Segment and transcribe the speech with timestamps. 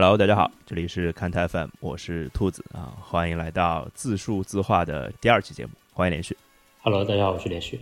[0.00, 6.36] Hello，大家好，这里是看台 FM，我是兔子啊，欢迎来到自述自话的第二期节目，欢迎连续。
[6.82, 7.80] Hello，大家好，我是连续。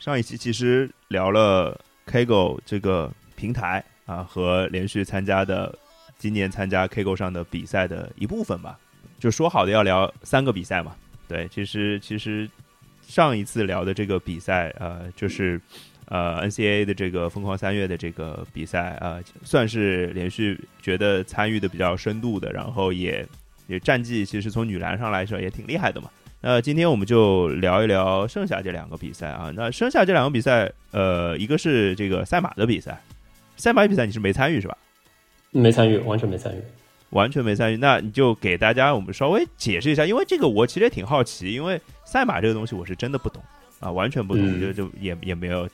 [0.00, 5.72] 上一期其实聊了 Kaggle 这个平台啊，和连续参加的
[6.18, 8.76] 今年参加 Kaggle 上的比赛的一部分吧。
[9.20, 10.96] 就说好的要聊三个比赛嘛，
[11.28, 12.50] 对，其实其实
[13.06, 15.60] 上一次聊的这个比赛，呃，就是
[16.06, 23.26] 呃 NCAA 的这个疯狂三月的这个比赛，呃，算是连续觉得参与的比较深度的，然后也
[23.66, 26.10] 也战绩其实从女篮上来说也挺厉害的嘛。
[26.40, 29.50] 那今天我们就聊一聊剩下这两个比赛啊。
[29.56, 33.00] 那剩下这两个比赛，呃，一个是这个赛马的比赛，
[33.56, 34.76] 赛马比赛你是没参与是吧？
[35.50, 36.58] 没参与，完全没参与。
[37.10, 43.40] 完全没参与，那你就给大家我们稍微解释一下，因为这个我其实也挺好奇，因为赛马这个东西我是真的不懂
[43.78, 45.68] 啊，完全不懂，嗯就就也也没有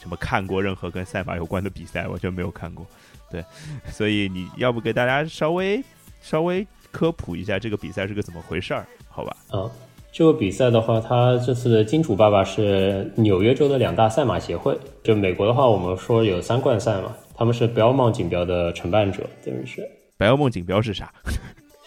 [0.00, 2.86] 什么看过任何跟赛马有关的比赛，完全没有看过。
[3.30, 3.44] 对，
[3.90, 5.82] 所以你要不给大家稍微
[6.20, 9.36] 稍微科普一下这个比赛是个怎么回事儿，好吧？
[9.50, 9.70] 啊，
[10.10, 14.76] 这个比赛的话，它这次的金主爸爸是纽约州的两大赛马协会。
[15.04, 21.12] 就美国的话，我们说有三冠赛嘛，他们是 Belmont 锦标的承办者，等于是白鹅梦锦标是啥？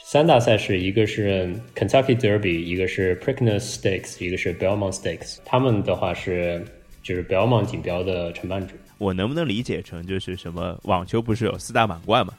[0.03, 5.38] 三大赛事，一个是 Kentucky Derby，一个是 Preakness Stakes，一个是 Belmont Stakes。
[5.46, 6.64] 他们的话是
[7.02, 8.73] 就是 Belmont 锦标的承办者。
[8.97, 12.33] 我能不能理解成就是什么网球不是有四大满贯嘛？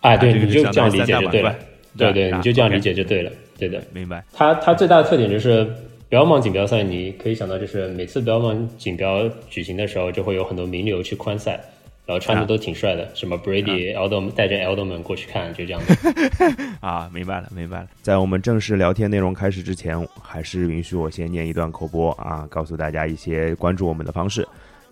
[0.00, 1.56] 哎，对，你就这样理解就对了。
[1.96, 3.30] 对对，啊你就这样理解就对了。
[3.58, 3.82] 对的。
[3.92, 4.24] 明白？
[4.32, 5.66] 它它最大的特点就是
[6.08, 11.60] 标芒锦标赛，你可以想到，就是每次标芒锦标举行的时候，就会有很多名流去观赛，
[12.06, 15.94] 然后穿的都挺帅的，什么 Brady、Eldon 带着 Eldon 过去看，就这样子。
[16.80, 17.88] 啊，明白了，明白了。
[18.02, 24.46] 在我们正式聊天内容开始之前，还是允许我先念一段口播啊，告诉大家一些关注我们的方式。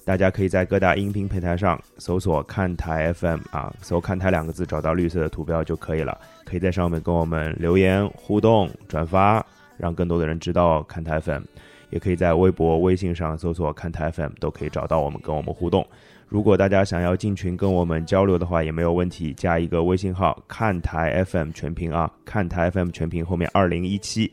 [0.04, 6.18] 大家可以在各大音频平台上搜索“看台 FM” 啊，搜“看台”两个字，找到绿色的图标就可以了。
[6.44, 9.44] 可以在上面跟我们留言互动、转发，
[9.76, 11.42] 让更多的人知道看台 FM。
[11.90, 15.86] 也可以在微博、微信上搜索“看台 FM”，都可以找到我们，跟我们互动。
[16.32, 24.32] 如果大家想要进群跟我们交流的话，也没有问题，加一个微信号“看台 FM 全屏”啊，看台 FM 全屏后面二零一七，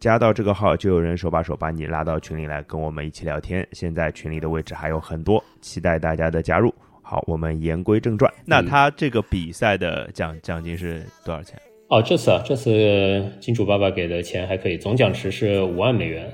[0.00, 3.64] 加到这个号就有人手把手把你拉到群里来跟我们一起聊天。
[3.70, 6.74] 现在群里的位置还有很多，期待大家的加入。
[7.00, 11.56] 好，我们言归正传，那他这个比赛的奖奖金是多少钱？
[11.86, 16.28] 哦，这次啊，这次金主爸爸给的钱还可以，总奖池是五万美元。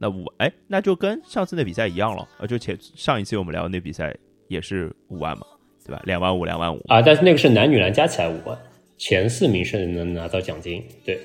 [0.00, 4.16] 啊，那五哎，那就跟上次那比赛一样了，呃，就前上一期我们聊的那比赛
[4.48, 5.46] 也是五万嘛，
[5.86, 6.00] 对吧？
[6.04, 6.82] 两万五，两万五。
[6.88, 8.58] 啊，但是那个是男女篮加起来五万，
[8.96, 10.82] 前四名是能拿到奖金。
[11.04, 11.18] 对，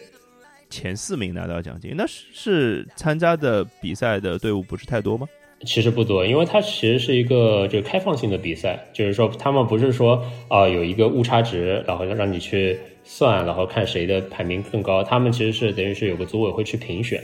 [0.69, 5.27] 前四名拿到奖金，那是是参加的比赛的队伍不是太多吗？
[5.61, 15.01] 其实不多，因为它其实是一个就是开放性的比赛，就是说他们不是说啊、有一个误差值，然后让你去算，然后看谁的排名更高。
[15.01, 17.23] 他们其实是等于是有个组委会去评选，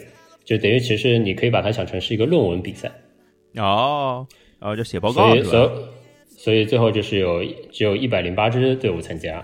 [0.51, 2.91] 就等于其实你可以把它想成是一个论文比赛，
[3.55, 4.27] 哦，
[4.59, 5.29] 然后就写报告？
[5.29, 5.69] 所以所以
[6.27, 7.41] 所以最后就是有
[7.71, 9.41] 只有一百零八支队伍参加。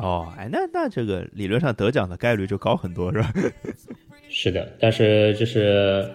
[0.00, 3.32] 哦，哎，那那这个理论上得奖的概率就高很多是吧？
[4.28, 6.10] 是的，但是就是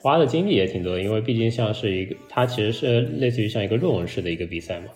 [0.00, 4.86] 花的精力也挺多，因为毕竟像是一个，它其实是类似于像一个论文式的一个比赛嘛。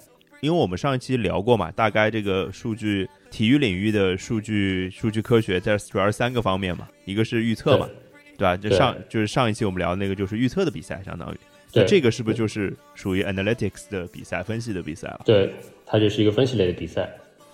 [0.40, 7.88] 因为我们上一期聊过嘛，大概这个数据体育领域的数据数据科学在主要是三个方面嘛，一个是预测嘛，
[8.38, 8.56] 对吧？
[8.56, 11.36] 就上就是上一期我们聊那个就是预测的比赛，相当于，
[11.72, 15.22] 对那这个是不是就是属于 analytics 的比赛，分析的比赛了？
[15.26, 15.52] 对，
[15.84, 17.10] 它就是一个分析类的比赛。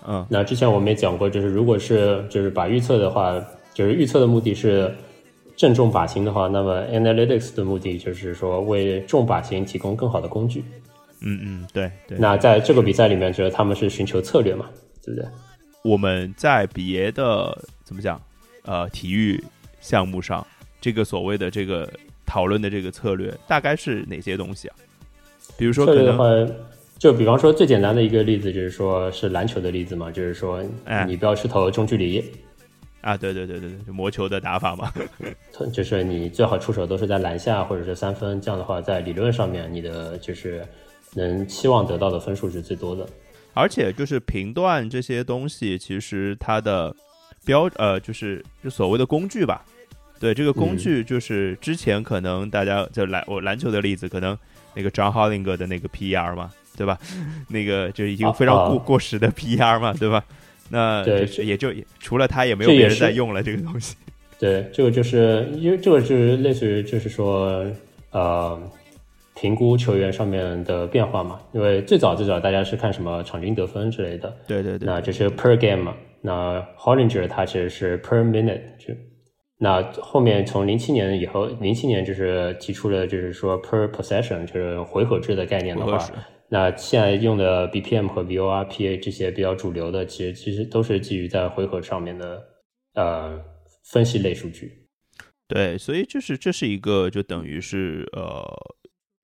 [0.07, 3.43] 嗯，那之前我们也讲过，就是如果是就是把预测的话，
[3.73, 4.93] 就是预测的目的是
[5.55, 10.63] 正中靶心的话，那么 analytics 的目的就是说为中靶心提供更好的工具。
[11.21, 12.19] 嗯嗯，对对。
[12.19, 14.69] 那在这个比赛里面，就是他们是寻求策略嘛，
[15.03, 15.27] 对不对？
[15.81, 18.21] 我们在别的怎么讲
[18.63, 19.43] 呃体育
[19.79, 20.45] 项目上，
[20.85, 21.91] 这个所谓的这个
[22.27, 24.75] 讨论的这个策略，大概是哪些东西啊？
[25.57, 26.25] 比如说可能话，
[26.99, 32.23] 就比方说最简单的一个例子，就是说是篮球的例子嘛，就是说哎你不要去投中距离，
[33.01, 34.93] 啊，对对对对对，就魔球的打法嘛。
[35.73, 40.63] 就是你最好出手都是在篮下或者是三分，这样的话在理论上面你的就是
[41.15, 43.03] 能期望得到的分数是最多的。
[43.55, 46.95] 而且就是评断这些东西，其实它的
[47.43, 49.65] 标呃，就是就所谓的工具吧。
[50.19, 54.37] 对，这个工具就是之前可能大家就篮我篮球的例子，可能
[54.73, 56.97] 那个 John Hollinger 的那个 PER 嘛，对吧？
[57.49, 60.23] 那个就是已经非常过、啊过时的 PER 嘛，对吧？
[60.69, 63.95] 那对就是也就除了他也没有别人在用了这个东西。
[64.39, 67.65] 对，这个就是因为这个就是类似于就是说，
[68.11, 68.59] 呃，
[69.35, 71.39] 评估球员上面的变化嘛。
[71.53, 75.93] 因为最早最早大家是看什么场均得分之类的，对对对，那这是 per game 嘛。
[76.19, 78.74] 那 Hollinger 他其实是 per minute 就。
[79.57, 85.97] 那后面从零七年以后，零七年就是提出了就是说 per possession 就是回合制的概念的话。
[86.47, 92.43] 那现在用的 BPM 和 VORPA 这些比较主流的，其实其实都是基于在回合上面的
[92.93, 93.41] 呃
[93.91, 94.87] 分析类数据。
[95.47, 98.43] 对，所以就是这是一个就等于是呃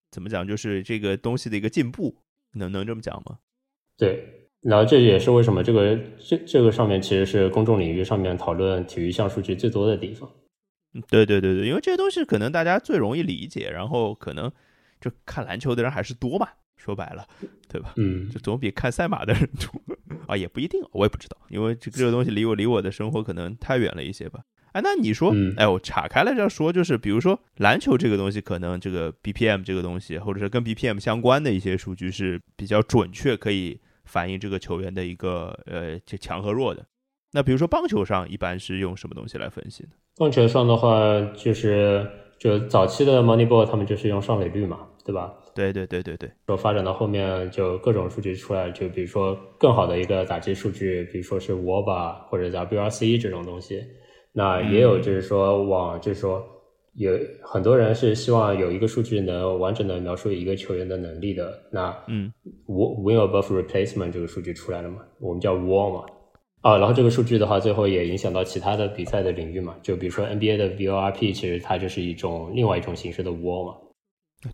[0.10, 2.16] 怎么讲，就是这个东西的一个进步，
[2.54, 3.38] 能能这么讲吗？
[3.98, 10.30] 对，然后这也是为什么这个这这个上面其实是公众领域上面讨论体育项数据最多的地方。
[11.10, 14.52] 对对对对，因为这些东西可能大家最容易理解，然后可能
[15.00, 16.48] 就看篮球的人还是多嘛。
[16.78, 17.28] 说白了，
[17.70, 17.94] 对吧？
[17.98, 19.80] 嗯，就总比看赛马的人多
[20.26, 24.40] 啊，也不一定，我也不知道，因为这这个东西离我离我的生活可能太远了一些吧。
[24.72, 33.80] 哎，那你说，哎，我岔开了这样说，就是比如说篮球这个东西，可能这个 BPM 这个东西，或者是跟 BPM 相关的一些数据是比较准确，可以
[34.12, 36.86] 反映这个球员的一个呃这强和弱的。
[37.34, 39.92] 那比如说棒球上一般是用什么东西来分析呢？
[40.18, 41.00] 棒球上的话，
[41.34, 42.06] 就是
[42.38, 45.34] 就早期的 Moneyball 他们就是用上垒率嘛，对吧？
[45.56, 53.82] 对对对对对，说发展到后面就各种数据出来，就比如说更好的一个打击数据，比如说是 WOBA 或者 WRC 这种东西。
[54.34, 56.46] 那也有就是说往就是说
[56.96, 61.58] 有很多人是希望有一个数据能完整的描述一个球员的能力的。
[61.72, 62.32] 那嗯
[62.68, 65.00] ，Win above replacement 这个数据出来了嘛？
[65.20, 66.06] 我们叫 WAR 嘛。
[66.62, 69.76] 啊，然后这个数据的话，最后也影响到其他的比赛的领域嘛。
[69.82, 73.78] 就比如说 NBA 的 VORP，其实它就是一种另外一种形式的 WAR 嘛。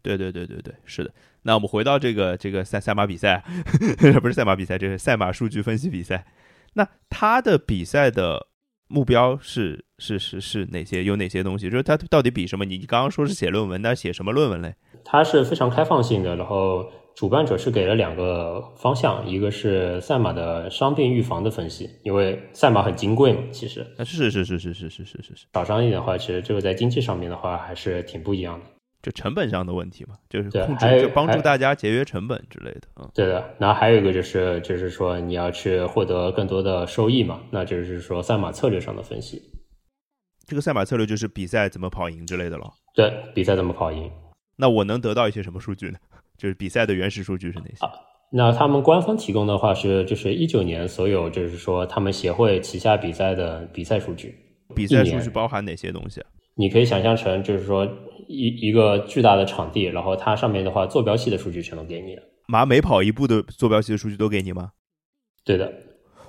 [0.02, 1.12] 对对对对对，是的。
[1.42, 3.44] 那我们回到这个这个赛赛马比赛，
[4.22, 6.26] 不是赛马比赛，这是赛马数据分析比赛。
[6.74, 8.48] 那他的比赛的
[8.88, 11.04] 目标是是是是哪些？
[11.04, 11.70] 有哪些东西？
[11.70, 12.66] 就是他到底比什么？
[12.66, 14.76] 你你刚刚说是写论文，那写什么论文嘞？
[15.04, 16.86] 它是非常开放性的，然后
[17.16, 23.86] 主办者是给了两个方向，一个是赛马的伤病预防的分析，因为赛马很金贵嘛，其实。
[24.06, 25.48] 是是是是是是是是是。
[25.54, 28.66] 少伤一点的话，其实这个在经济上面的话还是挺不一样的。
[29.02, 32.82] 就成本上的问题嘛，就是控制，就帮助大家节约成本之类的。
[32.96, 33.56] 嗯，对的。
[33.60, 39.42] 然后还有一个就是，就是说你要去获得更多的收益嘛，那就是说赛马策略上的分析。
[40.46, 42.70] 这个赛马策略就是比赛怎么跑赢之类的了。
[42.96, 44.12] 对，比赛怎么跑赢。
[44.56, 46.00] 那我能得到一些什么数据呢？
[46.38, 47.76] 就是比赛的原始数据是哪些？
[48.32, 54.36] 那他们官方提供的话是，就是一九年所有，就是说他们协会旗下比赛的比赛数据。
[54.76, 56.28] 比赛数据包含哪些东西啊？
[56.58, 57.88] 你可以想象成，就是说。
[58.30, 62.24] 一一个巨大的场地，然后它上面的话坐标系的数据全都给你了。
[62.46, 64.72] 马每跑一步的坐标系的数据都给你吗？
[65.46, 65.72] 对的。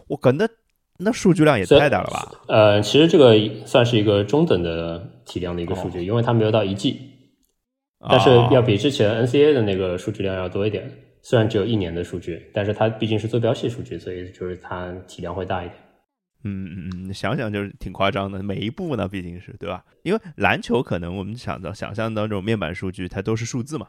[0.06, 0.48] 我靠，那
[0.96, 2.30] 那数据量也太大了吧？
[2.46, 3.36] 呃，其实这个
[3.66, 7.00] 算是一个中等的体量的一个数据，因为它没有到一 G，
[8.08, 10.88] 但是要比之前 NCA 的那个数据量要多一点。
[11.22, 15.74] 虽然只有一年的数据，但是它毕竟是坐标系数据，所以就是它体量会大一点。
[16.44, 19.84] 嗯嗯嗯，想想就是挺夸张的，每一步呢，毕竟是对吧？
[20.02, 23.88] 因为篮球可能我们想到想象当中面板数据，它都是数字嘛，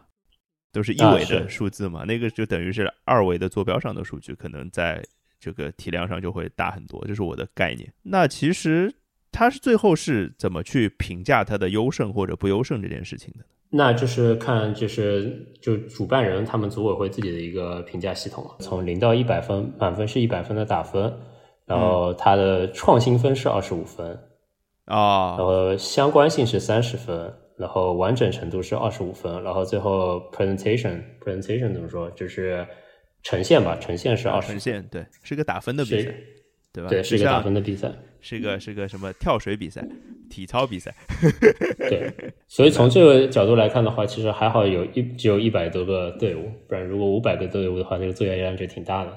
[0.71, 5.03] 都是一维的数字嘛，那个就等于是二维的坐标上的数据，可能在
[5.39, 7.93] 这个体量上就会大很多，这是我的概念。
[8.01, 8.91] 那其实
[9.31, 13.45] 它是最后是怎么去评价它的优胜或者不优胜这件事情的？
[13.69, 21.13] 那就是看就是就主办人他们组委会自己的一个评价系统，从零到一百分，满分是一百分的打分。
[21.69, 24.19] 然后它的创新分是二十五分，
[24.85, 32.09] 啊，然后相关性是三十分，然后完整程度是二十五分，然后最后 presentation presentation 怎么说？
[32.11, 32.65] 就是
[33.21, 34.47] 呈现吧，呈现是二十。
[34.47, 36.11] 呈现对，是个打分的比赛，
[36.73, 36.89] 对吧？
[36.89, 39.87] 对，是一个打分的比赛，是一个是个什么跳水比赛、
[40.27, 40.91] 体操比赛。
[41.77, 42.11] 对，
[42.49, 49.15] 所以从这个角度来看的话，其实还好有一只有一百多个队伍，不然如果五百个队伍的话，那个作业量就挺大的。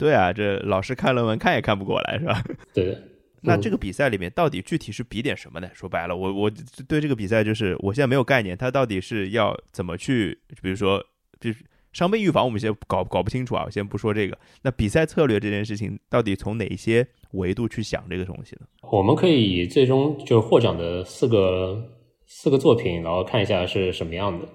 [0.00, 2.42] 对啊，这老师看论文看也看不过来，是吧？
[2.74, 2.98] 对。
[3.42, 5.70] 那这个比赛里面到底具体是比点什么呢？
[5.72, 6.50] 说白了，我我
[6.86, 11.02] 对这个比赛就是我现在没有概念，它到底是要怎么去，比如说，
[11.40, 14.38] 就是伤病预防，我们先搞搞不清楚啊，我先不说这个。
[14.60, 18.66] 那比赛策略这件事情，到底从哪些维度去想这个东西呢？
[18.82, 21.82] 我们可以以最终就是获奖的四个
[22.26, 24.46] 四个作品，然后看一下是什么样的。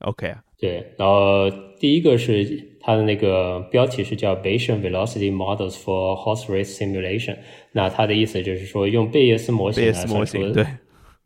[0.00, 2.70] OK 啊，对，然后第一个是。
[2.86, 7.38] 它的那个标题是叫 Bayesian Velocity Models for Horse Race Simulation。
[7.72, 10.66] 那它的意思就是说，用贝叶斯模型来算出对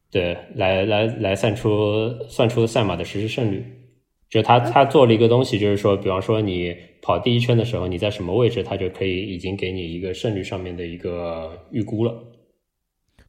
[0.08, 3.64] 对，来来来算出算出赛马的实时胜率。
[4.30, 12.14] 就他他做了一个东西，就是说，比方说你跑第一圈的时候，你在什么位置，他就可以已经给你一个胜率上面的一个预估了。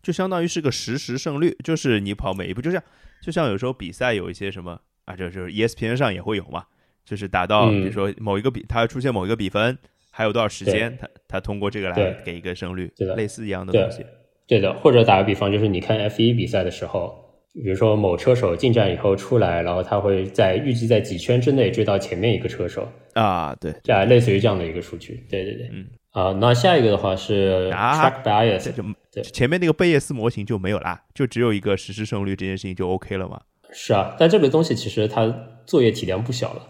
[0.03, 2.83] 就相当于是个实时胜率，就是你跑每一步，就像
[3.23, 4.81] 就像有时候比赛有一些什么。
[5.09, 6.63] 啊，就就是 ESPN 上也会有嘛，
[7.03, 9.75] 就是打到嗯比如说某一个比，它出现某一个比分，
[10.11, 14.05] 还有多少时间，它它通过这个来给一个胜率对的，类似一样的东西。
[14.45, 17.15] 对的，或者打个比方，就是你看 F 一比赛的时候，
[17.55, 25.25] 比如说某车手进站以后出来，然后他会在预计在几圈之内追到前面一个车手，啊，对，这样类似于这样的一个数据。
[25.27, 33.41] 对对对，嗯，啊，那下一个的话是啊 track bias，这就对前面那个贝叶斯模型就没有啦，就只有一个实时胜率这件事情就 OK 了嘛。
[33.71, 35.33] 是啊，但这个东西其实它
[35.65, 36.67] 作业体量不小了，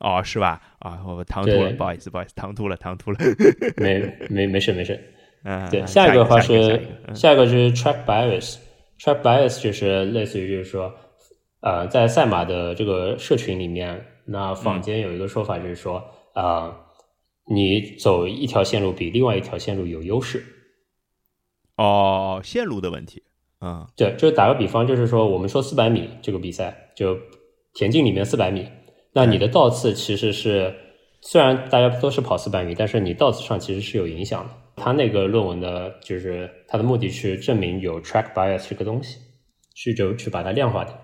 [0.00, 0.60] 哦，是吧？
[0.80, 3.18] 啊，我唐突了，不好意思，不好意思，唐突了，唐突了。
[3.78, 5.14] 没没没事没事。
[5.44, 6.80] 嗯，对，嗯下一个的话是
[7.14, 8.56] 下一个是 track bias。
[8.98, 10.92] track bias 就是类似于就是说，
[11.60, 16.02] 呃，在赛马的这个社群里面，那坊间有一个说法就是说，
[16.34, 16.76] 啊、
[17.46, 20.44] 你走一条线路比另外一条线路有优势。
[21.76, 23.22] 哦，线路的问题。
[23.60, 27.16] 嗯对，就是打个比方，就是说我们说四百米这个比赛，就
[27.74, 28.66] 田径里面四百米，
[29.12, 30.74] 那你的倒刺其实是
[31.22, 34.50] 虽然大家都是跑四百米，但是你倒刺上其实是有影响的。
[34.76, 39.16] 他那个论文的就是他的目的是证明有 track bias 这个东西，
[39.74, 40.94] 去就去把它量化掉。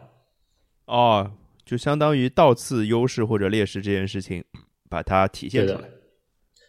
[0.85, 1.33] 哦，
[1.65, 4.45] 就相当于倒刺优势或者劣势这件事情，
[4.91, 5.89] 把它体现对的出来。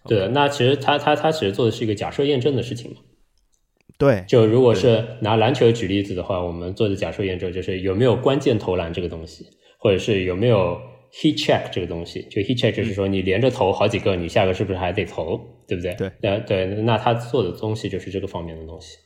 [0.05, 2.97] 对的，那其实他他他其实做的是一个假设验证的事情嘛。
[3.97, 9.45] 对，就如果是拿篮球举例子的话，我们做的假说研究就是有没有关键投篮这个东西，
[9.77, 10.79] 或者是有没有
[11.11, 12.21] heat check 这个东西。
[12.29, 15.93] 就 heat check 就是说你连着投好几个，你下个是不是还得投，对不对？
[15.95, 18.97] 对，那对，那他做的东西就是这个方面的东西。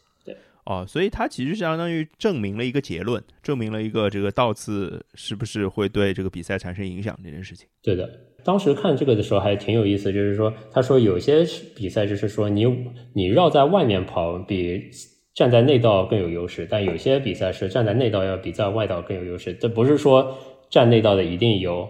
[0.70, 7.65] 哦，所以它其实相当于证明了一个结论，证明了一个这个倒刺是不是会对这个比赛产生影响这件事情。
[7.82, 8.03] 对的，
[8.47, 11.43] 当时看这个的时候还挺有意思，就是说他说有些
[11.75, 12.65] 比赛就是说你
[13.13, 14.89] 你绕在外面跑比
[15.33, 19.53] 站在内道更有优势，但有些比赛是站在内道要比在外道更有优势。
[19.55, 20.33] 这不是说
[20.69, 21.89] 站内道的一定有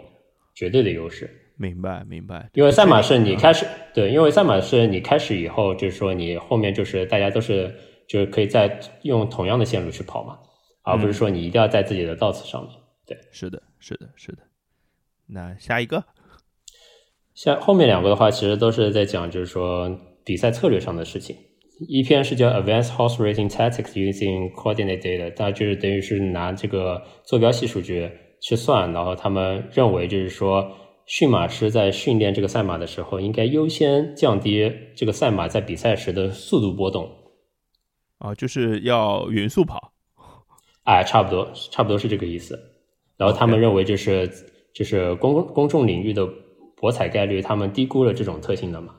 [0.56, 2.50] 绝对的优势，明白，明白。
[2.56, 7.72] 因为赛马是你开始对，因为赛马是你开始以后，就是说你后面就是大家都是
[8.08, 10.40] 就是可以在用同样的线路去跑嘛，
[10.82, 12.72] 而不是说你一定要在自己的道次上面。
[13.06, 14.40] 对是的，是的，是的。
[15.30, 16.04] 那下一个，
[17.38, 19.88] 像后面两个的话，其实都是在讲就是说
[20.26, 21.36] 比赛策略上的事情。
[21.88, 28.10] 一篇是叫 Advanced Horse Racing Tactics Using Coordinate Data，它就是等于是拿这个坐标系数据
[28.42, 30.68] 去算，然后他们认为就是说
[31.06, 37.08] 驯马师在训练这个赛马的时候，应该优先降低这个赛马在比赛时的速度波动。
[38.18, 39.94] 啊，就是要匀速跑。
[40.86, 42.60] 哎，差不多，差不多是这个意思。
[43.16, 44.28] 然后他们认为就是
[44.74, 46.28] 就是公公众领域的
[46.80, 48.94] 博彩概率，他们低估了这种特性的嘛。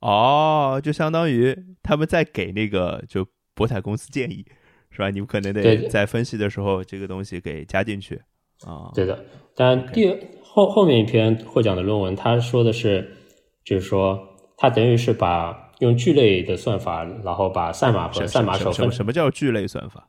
[0.00, 4.44] 哦，就相当于他们在给那个就博彩公司建议，
[4.90, 5.08] 是吧？
[5.08, 8.20] 你们可能得在分析的时候这个东西给加进去
[8.66, 8.92] 啊。
[8.94, 10.06] 对的，但第
[10.44, 13.16] 后后面一篇获奖的论文，他说的是，
[13.64, 14.20] 就是说
[14.58, 20.08] 他等于是把用聚类的算法，然后把赛马和赛马手分什么什么叫聚类算法？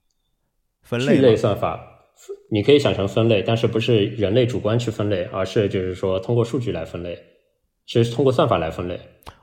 [0.82, 1.97] 分类聚类算法，
[2.50, 7.18] 你可以想成分类，但是不是人类主观去分类，而是就是说通过数据来分类，
[7.86, 9.00] 是通过算法来分类。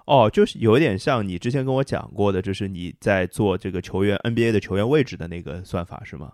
[0.06, 6.32] 哦，就是有点像你之前跟我讲过的，就是你在做这个球员 NBA 的球员位置的那个算法是吗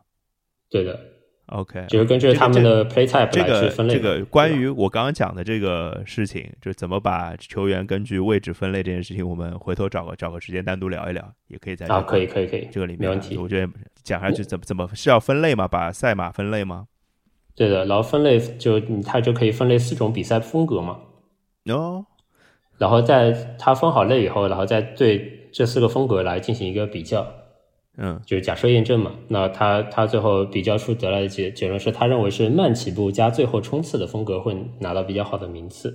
[0.68, 0.98] 对的，
[1.50, 4.00] ？OK，就是根据他们的 play type 来去分类的。
[4.00, 13.36] 这个关于我刚刚讲的这个事情，就怎么把球员根据位置分类这件事情，我们回头找个找个时间单独聊一聊，也可以在啊，可以可以可以，这个里面啊，没问题。
[13.36, 15.68] 我觉得讲下去怎么怎么是要分类吗？
[15.68, 16.86] 把赛马分类吗？
[17.56, 21.00] 对的，然后分类就它就可以分类四种比赛风格嘛，
[21.66, 22.06] 哦，
[22.78, 27.26] 然后在它分好类以后，然后再对这四个风格来进行一个比较，
[28.02, 29.14] 嗯，就是假设验证嘛。
[29.28, 35.94] 那他他最后比较出得来的结结论是，他认为是慢起步加最后冲刺的风格会拿到比较好的名次。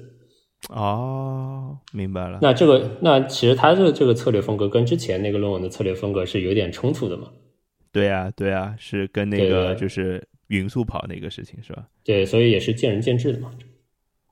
[0.70, 2.40] 哦，明白了。
[2.42, 7.28] 那这个那其实他的这个策略风格跟之前那个论文的策略风格是有点冲突的嘛。
[7.92, 11.88] 对呀、对呀、是跟那个就是匀速跑那个事情是吧？
[12.04, 13.52] 对，所以也是见仁见智的嘛。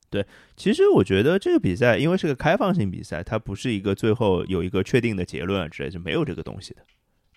[0.09, 0.23] 对
[0.55, 6.81] 其实我觉得这个比赛，因为是个开放性比赛，它不是一个最后有一个确定的结论啊之类，是没有这个东西的，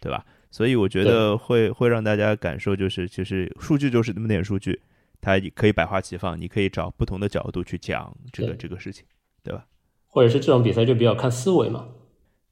[0.06, 0.24] 对吧？
[0.52, 4.80] 所以我觉得会会让大家感受就是，其实数据就是那么点数据，
[5.20, 9.04] 它可以百花齐放，你可以找不同的角度去讲这个这个事情，
[9.42, 9.66] 对吧
[10.06, 11.88] 或者是这种比赛就比较看思维嘛。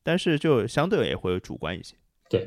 [0.02, 1.94] 但是就相对也会主观一些。
[2.28, 2.46] 对，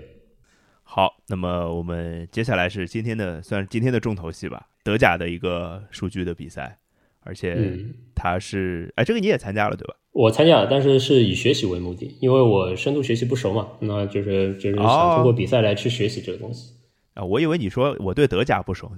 [0.84, 6.78] 好，那么我们接下来是今天的算是今天的重头戏吧，德甲的一个数据的比赛，
[7.22, 9.96] 而且嗯，它是，哎，这个你也参加了对吧？
[10.18, 16.74] 我参加了，但是是以学习为目的，因为我深度学习不熟嘛，那就是就是想通过比赛来去学习这个东西。
[17.14, 18.92] 啊，我以为你说我对德甲不熟，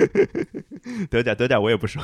[1.08, 1.98] 德甲德甲我也不熟。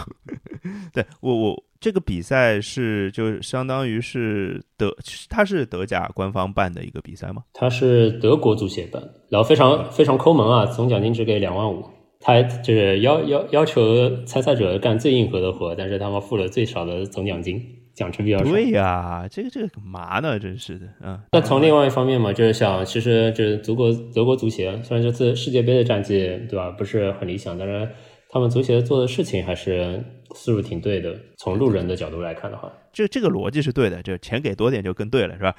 [0.95, 4.97] 对我我这个比赛是就相当于是德，
[5.29, 7.45] 它是德甲官方办的一个比赛吗？
[7.53, 11.85] 它是德国足协办，然后非常非常抠门啊，总奖金只给两万五，
[12.19, 17.63] 他就是要要要求参赛者干最硬核的活，但是他们付了最少的总奖金，
[17.97, 18.45] 奖池比较少。
[18.45, 20.39] 对呀，这个这个干嘛呢？
[20.39, 21.19] 真是的，嗯。
[21.33, 27.89] 那从另外一方面嘛，就是想，其实就是德国德国足协，虽然这次世界杯的战绩对吧不是很理想，但是
[28.29, 31.17] 他们足协做的事情还是思路挺对的。
[31.39, 35.55] 从路人的角度来看的话，这这个逻辑是对的，就钱给多点就更对了，是吧？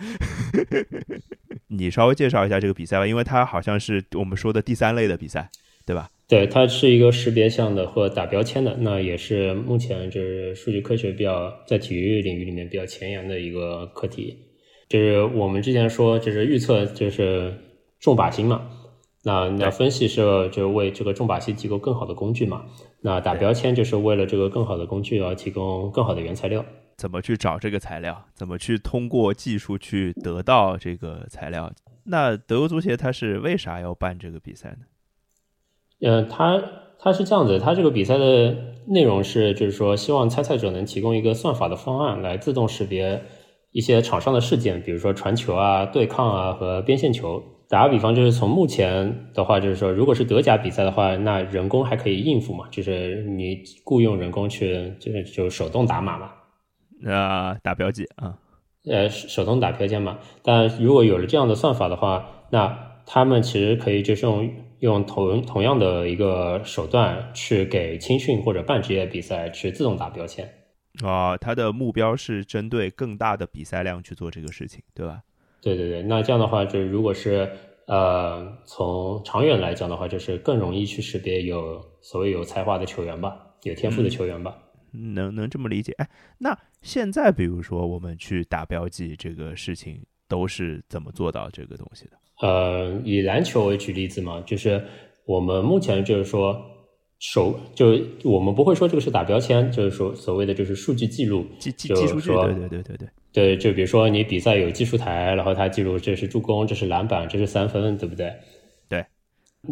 [1.69, 5.49] 你稍微介绍一下这个比赛吧，因为它好像是我们说的第三类的比赛，
[5.85, 6.09] 对吧？
[6.27, 14.37] 对，它是一个识别项的或打标签的，那也是目前就是数据科学比较在体育领域里面比较前沿的一个课题。
[14.89, 17.53] 就是我们之前说，就是预测就是
[18.01, 18.69] 重靶心嘛，
[19.23, 20.17] 那那分析是
[20.49, 22.65] 就是为这个重靶心提供更好的工具嘛，
[22.99, 26.65] 那打标签就是为了这个更好的工具而提供更好的原材料。
[26.97, 28.25] 怎么去找这个材料？
[28.33, 31.71] 怎么去通过技术去得到这个材料？
[32.03, 34.77] 那德国足协他是为啥要办这个比赛呢？
[36.01, 36.61] 嗯，他
[36.99, 38.55] 他是这样子，他这个比赛的
[38.87, 43.21] 内容是，就是说希望参赛者能提供一个算法的方案，来自动识别
[43.71, 47.43] 一些场上的事件，比如说传球啊、对抗啊和边线球。
[47.69, 58.37] 打个比方，就是从目前的话，就是说，如果是德甲比赛的话，那人工还可以应付嘛，就是你雇佣人工去，就是就手动打码嘛，啊，打标记啊，
[58.89, 60.17] 呃，手动打标签嘛。
[60.43, 64.49] 但如果有了这样的算法的话，那他们其实可以就是用。
[64.79, 70.47] 用同同样的一个手段去给青训或者半职业比赛去自动打标签
[71.03, 75.21] 啊，他的目标是针对更大的比赛量去做这个事情，对吧？
[75.61, 77.49] 对对对，那这样的话，就是如果是
[77.87, 84.57] 呃从长远来讲的话，就是更容易去识别有所谓有才华的球员吧，有天赋的球员吧，
[84.91, 85.91] 能能这么理解？
[85.97, 92.16] 哎，那现在比如说我们去打标记这个事情，都是怎么做到这个东西的？
[92.41, 94.79] 呃，以篮球为举例子嘛，就是
[95.25, 96.55] 我们目前就是说
[97.19, 108.31] 手，就我们不会说这个是打标签，就是说所谓的就是数据记录，记记记数据，对对对对对，对，就比如说你比赛有技术台，然后他记录这是助攻，这是篮板，这是三分，对不对？
[108.87, 109.03] 对。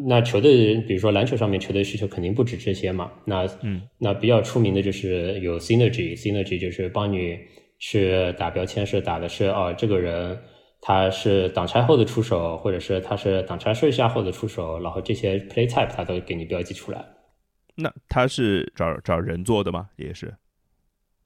[0.07, 7.37] 那球队，比如说篮球上面球队需求肯定不止这些嘛，那嗯，那比较出名的就是有 synergy，synergy 就是帮你
[7.77, 10.35] 去打标签，是打的是哦这个人。
[10.87, 17.03] 他是挡拆后的出手，或者是他是挡拆顺下后的出手，然后这些 play type 他都给你标记出来。
[17.73, 19.89] 那他是找找人做的吗？
[19.95, 20.35] 也是？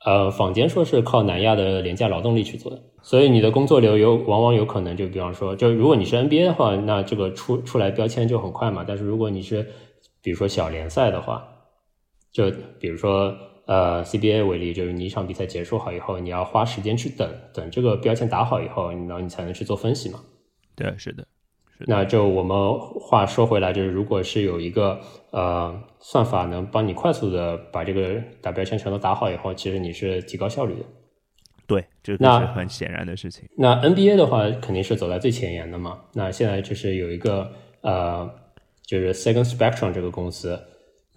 [0.05, 8.85] 呃，坊间说是靠南亚的廉价劳动力去做的，所以你的工作流有往往有可能就比方说，就如果你是 NBA 的话，那这个出出来标签就很快嘛。
[8.87, 9.69] 但是如果你是
[10.21, 11.45] 比如说小联赛的话，
[12.31, 13.37] 就比如说。
[13.71, 20.19] 呃，CBA 为例，就是你一场比赛结束好以后，你要花时间去等等这个标签打好以后，然后你才能去做分析嘛。
[20.75, 21.23] 对，是的。
[21.85, 22.57] 那就我们
[22.99, 30.85] 话说回来，就是如果是有一个呃算法能帮你快速的把这个打标签全都打好以后，其实你是提高效率的。
[31.67, 33.47] 对，这是很显然的事情。
[33.55, 35.99] 那 NBA 的话肯定是走在最前沿的嘛。
[36.15, 37.51] 那现在就是有一个
[37.81, 38.27] 呃，
[38.87, 40.59] 就是 Second Spectrum 这个公司。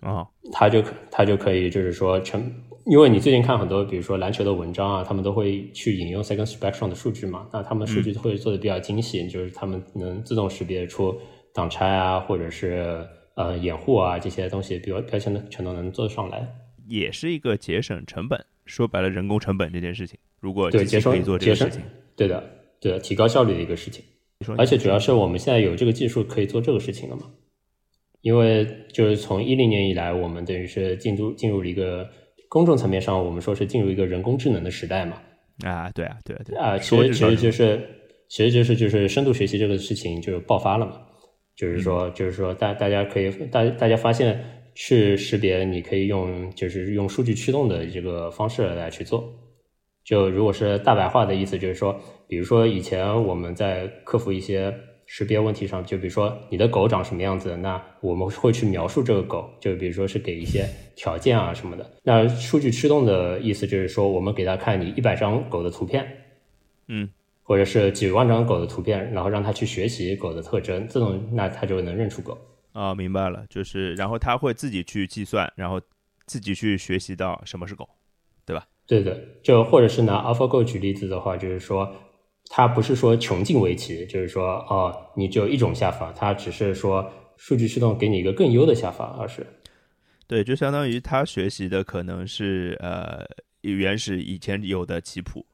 [0.02, 2.42] 啊，他就他就可以，就是说成，
[2.86, 11.16] 因为你最近看很多，比如说篮球的文章啊，他们都会去引用 Second Spectrum 的数据嘛，那他们数据会做的比较精细，就是他们能自动识别出
[11.54, 16.44] 挡拆啊，或者是呃掩护啊这些东西，比如标签的全都能做上来，
[16.88, 21.80] 也是一个节省成本，说白了人工成本这件事情，如果对节省可以做这个事情，
[22.16, 22.42] 对的，
[22.80, 24.04] 对的，提高效率的一个事情，
[24.58, 27.22] 而且主要是我们现在有这个技术可以做这个事情了嘛。
[28.22, 32.08] 因为就是从一零年以来，我们等于是进入进入了一个
[32.48, 35.20] 公众层面上，我们说是进入一个人工智能的时代嘛。
[35.64, 36.78] 啊，对啊，对啊，对啊。
[36.78, 37.80] 其实其实就是
[38.28, 41.00] 其实就是就是深度学习这个事情就爆发了嘛。
[41.56, 44.40] 就是说就是说大大家可以大大家发现
[44.74, 49.28] 去识别，你可以用就是用数据驱动的这个方式来去做。
[50.04, 54.72] 就如果是大白话的意思，就是说，比如说以前我们在克服一些。
[55.14, 61.86] 识别问题上，就比如说你的狗长什么样子，那我们会去描述这个狗，就比如说是给一些条件啊什么的。
[62.02, 66.10] 那数据驱动的意思就是说，我们给他看你一百张狗的图片，
[66.88, 67.10] 嗯，
[67.42, 72.38] 或者是几万张狗的图片，然后让他去学习狗的特征，自动那他就能认出狗。
[72.72, 75.78] 啊，明白了，就是然后他会自己去计算，然后
[76.24, 77.86] 自己去学习到什么是狗，
[78.46, 78.66] 对吧？
[78.86, 81.94] 对的，就或者是拿 AlphaGo 举例子的话，就是说。
[82.54, 89.46] 它不是说穷尽围棋，就是说，哦，你只有一种下法，它只是说数据驱动给你一个更优的下法，而是
[90.26, 93.24] 对，就相当于他学习的可能是呃
[93.62, 95.46] 原始以前有的棋谱，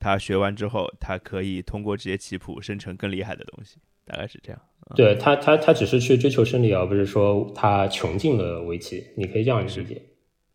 [0.00, 4.60] 他学完之后，他可以通过这些棋谱生成更厉害的东西，大概是这样。
[4.96, 9.06] 对他，他他只是去追求胜利，而不是说他穷尽了围棋。
[9.16, 10.02] 你可以这样理解。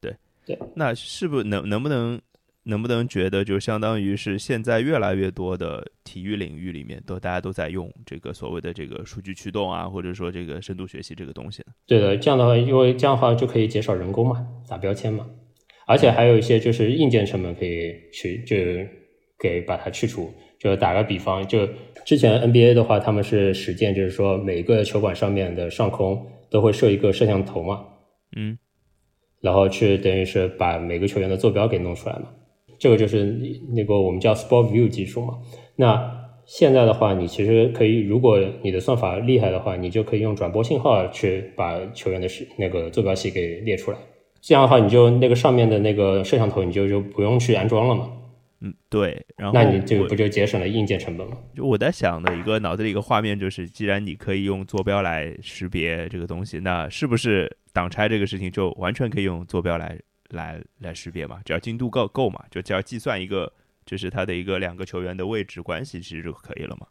[0.02, 0.14] 对
[0.46, 2.20] 对，那是不是能能不能
[2.68, 11.74] 能不能觉得，就相当于是现在越来越多的体育领域里面，都大家都在用这个所谓的这个数据驱动啊，或者说这个深度学习这个东西呢？
[11.88, 15.26] 对的，这样的话，因为这样的话就可以减少人工嘛，打标签嘛，
[15.88, 18.56] 而且还有一些就是硬件成本可以去就
[19.40, 20.32] 给把它去除。
[20.60, 21.70] 就打个比方，就
[22.04, 27.86] 之前 NBA 的话，他们是实践，就是说每个球馆上面的上空都会设一个摄像头嘛，
[28.36, 28.58] 嗯，
[29.40, 32.30] 然后去等于是把每个球员的坐标给弄出来嘛，
[32.80, 33.24] 这个就是
[33.74, 35.36] 那个我们叫 Sport View 技术嘛。
[35.76, 36.14] 那
[36.46, 43.98] 现在的话，你其实可以，如果你的算法厉害的话，你就可以用转播信号去把球员的是那个坐标系给列出来，
[44.42, 48.10] 这样的话，你就那个上面的那个摄像头，你就就不用去安装了嘛。
[48.62, 51.38] 嗯，对，然后那你这个不就节省了硬件成本吗？
[51.56, 61.40] 就我在想的一个脑子里一个画面就是，既然你可以用坐标来识别这个东西，那是不是挡拆这个事情就完全可以用坐标来来来识别嘛？
[61.46, 63.52] 只要精度够够嘛，就只要计算一个
[63.86, 66.88] 就是它的一个两个球员的位置关系，其实就可以了嘛。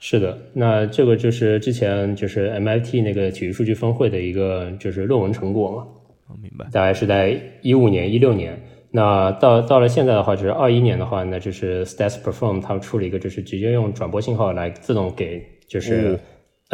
[0.00, 5.86] 是的，那这个就是之前就是 MIT 那个体育数据峰会的一个就是论文成果嘛。
[6.26, 8.60] 我明白，大概是在一五年、一六年。
[8.90, 16.18] 那到到了现在的话，就是二一年的话，那就是 Stats Perform 他们出了一个，就是直接用转播信号来自动给就是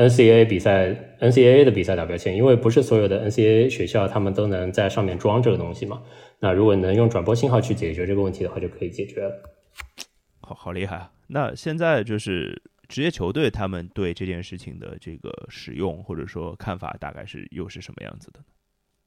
[0.08, 6.02] NCAA 比赛 NCAA 的比赛打标签，因为不是所有的 NCAA 学校他们都能在上面装这个东西嘛。
[6.38, 9.30] 那如果能用转播信号去解决这个问题的话，就可以解决了。
[10.40, 11.12] 好好厉害啊！
[11.28, 18.40] 那现在就是职业球队他们对这件事情的这个使用或者说看法，大概是又是什么样子的？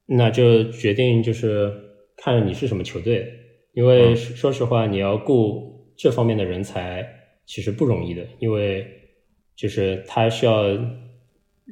[0.06, 1.90] 那就决定就是。
[2.16, 3.28] 看你是什么球队，
[3.74, 7.04] 因为说实话，你要雇这方面的人才
[7.44, 8.86] 其实不容易的，因为
[9.56, 10.66] 就是他需要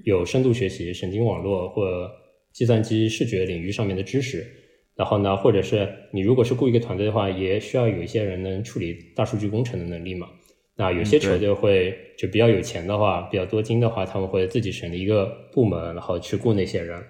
[0.04, 2.10] 有深度学习、神经网络或
[2.52, 4.46] 计算机视觉领域上面的知识。
[4.94, 10.30] 然后呢，或者是你如果是雇一个团队的话，也需要有一些人能处理大数据工程的能力嘛。
[10.76, 17.02] 那有些球队会就比较有钱的话，比较多金的话，他们会自己成立一个部门，然后去雇那些人。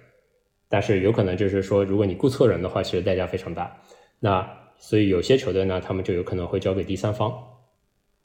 [0.70, 3.82] 但是有可能就是说，如果你雇错人的话，其实代价非常大。
[4.20, 7.34] 那所以有些球队呢，他们就有可能会交给第三方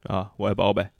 [0.04, 0.90] 啊，外包呗。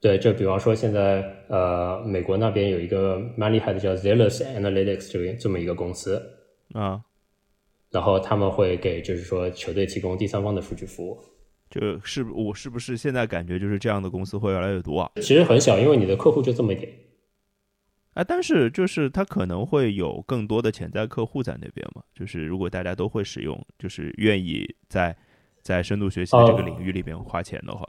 [0.00, 6.22] 对，就比方说现在呃，美国那边有一个蛮厉害的叫 Zealous Analytics 这个这么一个公司
[6.72, 7.02] 啊，
[7.90, 11.18] 然后他们会给就是说球队提供第三方的数据服务。
[11.68, 15.10] 就是我是不是现在感觉就是这样的公司会越来越多啊？
[15.16, 16.90] 其实很小，因为你的客户就这么一点。
[18.14, 25.14] 啊，但是就是他可能会有更多的潜在客户在那边嘛，就是如果大家都会使用，就是愿意在
[25.60, 27.86] 在深度学习的这个领域里边花钱的话，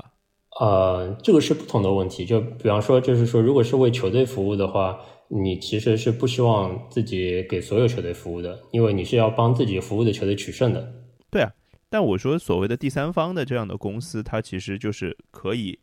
[0.60, 2.26] 呃，这个是不同的问题。
[2.26, 10.94] 就比方说，就是说，如果是为球队服务的话，你其实是不希望自己给所有球队服务的，因为你是要帮自己服务的球队取胜的。
[11.32, 11.52] 对啊，
[11.90, 15.80] 但我说所谓的第三方的这样的公司，它其实就是可以。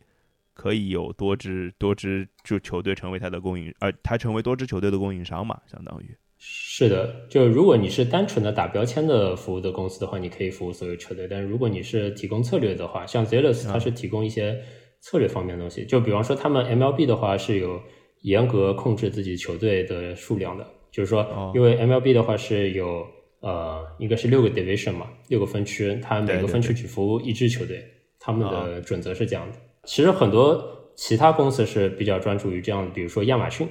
[0.59, 6.17] 可以有多支多支就球队成为它的供应，呃，它成为多支球队的供应商嘛，相当于。
[6.39, 11.27] 是的，就如果你是单纯的打标签的服务的公司的话，你可以服务所有球队。
[11.27, 14.59] 但是如果你是提供策略的话，像 Zealous 它是提供一些
[15.01, 15.85] 策略方面的东西。
[15.85, 17.81] 就比方说他们 MLB 的话是有
[18.21, 23.05] 严格控制自己球队的数量的，就是说，因为 MLB 的话是有
[23.39, 27.83] 呃，应该是六个 division 嘛，六个分区，它每个分区只服务一支球队，
[28.19, 29.57] 他们的准则是这样的。
[29.85, 33.67] 其实很多其他公司是比较专注于这样的，比如说亚马逊，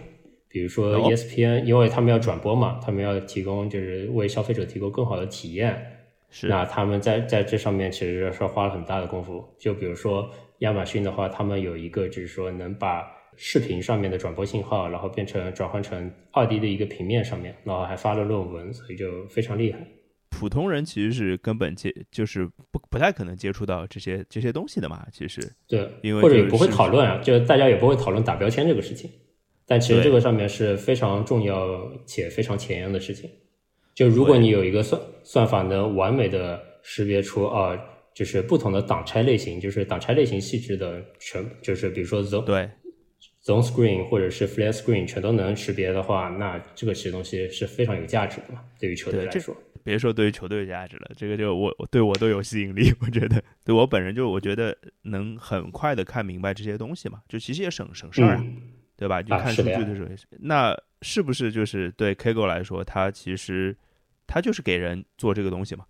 [0.56, 5.78] 比如说 ESPN，因为他们要转播嘛，他们要提供就是为消费者提供更好的体验。
[6.30, 6.48] 是。
[6.48, 9.46] 那他们在在这上面其实是花了很大的功夫。
[9.58, 13.04] 就比如说亚马逊的话，他们有一个就是说能把
[13.36, 19.78] 视频上面的转播信号，然后变成转换成二 D 的一个平面上面，然后还发了论文，所以就非常厉害。
[20.30, 29.10] 普通人其实是根本接就是不不太可能接触到这些这些东西的嘛，其实对，因为或者也不会讨论啊，就大家也不会讨论打标签这个事情。
[29.66, 33.28] 但其实这个上面是非常重要且非常前沿的事情。
[33.94, 37.76] 就如果你有一个算算法能完美的识别出啊，
[38.14, 42.68] 就是不同的挡拆类型，就是挡拆类型细致的全，就是比如说 zone 对
[43.44, 49.56] zone screen 或者是 flare screen 全都能识别的话，那这个其实东西是非常有价值的嘛，对于球队来说。
[49.82, 52.92] 别说对于球队有价值了，这个就我对我都有吸引力。
[53.00, 58.44] 我觉得对我本人就我觉得能很快的看明白这些东西嘛，就其实也省省事儿啊。
[58.96, 59.22] 对吧？
[59.22, 60.26] 就啊看数据的时候也是。
[60.38, 63.76] 那是不是就是对 Kaggle 来说，它其实
[64.26, 65.84] 它就是给人做这个东西嘛？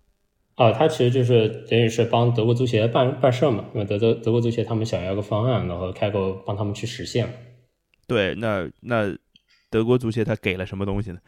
[0.55, 7.27] 啊，它其实就是等于是帮德国足协办办事儿嘛，因为德德德国足协他们想要个方案，然后开个帮他们去实现。
[8.07, 9.15] 对，那那
[9.69, 11.19] 德国足协他给了什么东西呢？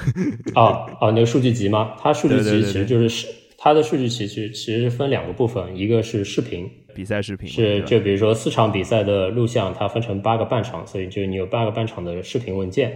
[0.54, 1.96] 啊啊，那个数据集吗？
[2.00, 12.92] 它数据集其实就是是它的数据集其实其实分两个部分，一个是视频，比赛视频是就比如说四场比赛的录像，它分成八个半场，所以就你有八个半场的视频文件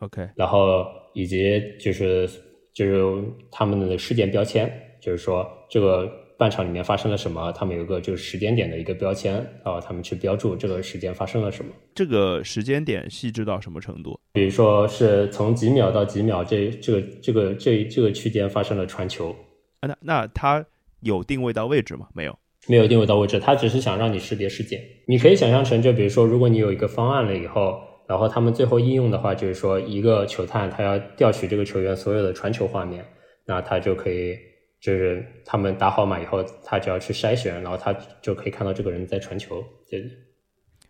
[0.00, 2.28] ，OK 然后以及就是
[2.72, 11.72] 就是他们的事件标签，就是说这个半场里面发生了什么，他们有一个就是时间点的一个标签，然后他们去标注这个时间发生了什么。
[11.94, 14.18] 这个时间点细致到什么程度？
[14.34, 19.34] 比如说是从几秒到几秒这这个这个这这个区间发生了传球，
[19.80, 20.64] 啊，那那它
[21.00, 22.06] 有定位到位置吗？
[22.14, 22.38] 没有。
[22.66, 24.80] 没有定位到位置，他只是想让你识别事件。
[25.06, 33.04] 你可以想象成，就比如说，如果你有一个方案了以后，然后他们最后应用的话，就是说一个球探他要调取这个球员所有的传球画面，
[33.46, 34.36] 那他就可以
[34.80, 39.64] 就是他们打好码以后，他只要去筛选，然后他就可以看到这个人在传球。
[39.90, 40.04] 对，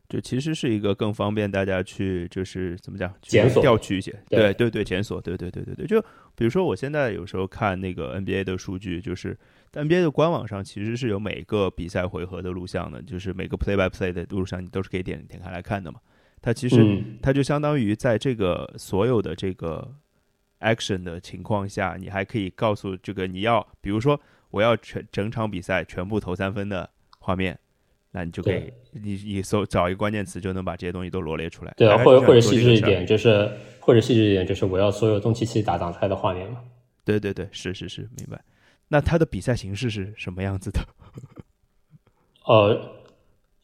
[0.08, 5.86] 就其实是一个更方便大家去，就是怎么讲，检索调取一些，对对对对，检索，对对对对对。
[5.86, 6.00] 就
[6.34, 9.36] 比如说我现在有时候看那个 NBA 的数据，就是
[9.72, 16.00] NBA 的官网上其实是有每个比赛回合的录像的，就是每个 play by play 的录像你都是可以点点开来看的嘛。
[16.40, 19.92] 它其实嗯，它就相当于在这个所有的这个
[20.60, 27.58] action 的情况下，你还可以告诉这个你要，比如说我要全整场比赛全部投三分的画面，
[28.12, 31.74] 那你就可以你你搜找一个关键词就能把这些东西都罗列出来。
[31.76, 33.50] 对啊，或者或者细致一点，就是
[33.80, 36.62] 或者细致一点，就是我要所有东契奇打挡拆的画面嘛。
[37.04, 38.40] 对对对，是是是，明白。
[38.88, 40.80] 那它的比赛形式是什么样子的？
[42.46, 42.80] 呃，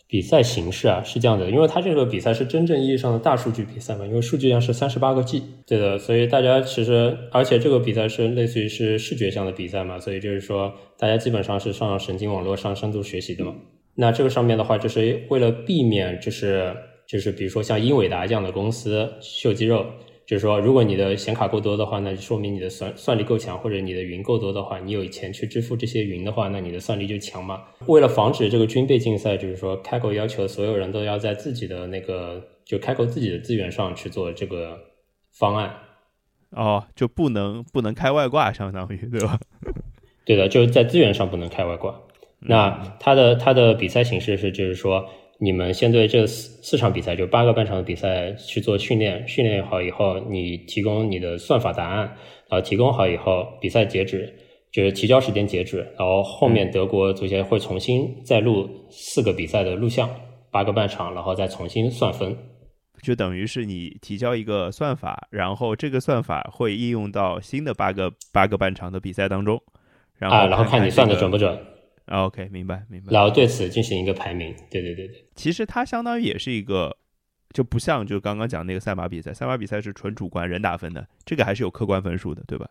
[0.06, 13.54] 比赛形式啊是这样的，因为它这个比赛是真正意义上的大数据比赛嘛，因为数据量是三十八个 G，对的，所以大家其实，而且这个比赛是类似于是视觉上的比赛嘛，所以就是说大家基本上是上神经网络上深度学习的嘛。
[13.94, 16.76] 那这个上面的话，就是为了避免就是
[17.08, 19.86] 就是比如说像英伟达这样的公司秀肌肉。
[20.26, 27.62] 就是说，如果你的显卡够多的话，那就说明你的算算力够强，或者你的云够多的话，你有钱去支付这些云的话，那你的算力就强嘛。
[27.86, 34.78] 为了防止这个军备竞赛，就是说开口要求所有人都要在自己的那个就开口自己的资源上去做这个
[35.32, 35.74] 方案。
[36.50, 39.38] 哦，就不能不能开外挂，相当于对吧？
[40.24, 42.00] 对的，就是在资源上不能开外挂。
[42.38, 45.06] 那它的它的比赛形式是，就是说
[45.40, 52.06] 你们先对这四四场比赛，就八个半场的比赛去做训练，训练好以后，你提供你的算法答案，
[52.48, 54.32] 然后提供好以后，比赛截止
[54.72, 60.08] 就是提交时间截止，然后后面德国足协会重新再录四个比赛的录像，
[60.50, 62.36] 八个半场，然后再重新算分。
[63.02, 69.60] 就等于是你提交一个算法，然后这个算法会应用到新的八个八个半场的比赛当中，
[70.16, 71.58] 然后啊，然后看你算的准不不准
[72.06, 73.12] ，OK，明白明白。
[73.12, 74.54] 然后对此进行一个排名。
[74.70, 75.23] 对对对对。
[75.34, 76.96] 其实它相当于也是一个，
[77.50, 82.68] 就不像就刚刚讲那个赛马比赛，赛马比赛是纯主观人打分的，这个还是有客观分数的，对吧？